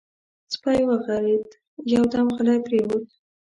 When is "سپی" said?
0.53-0.81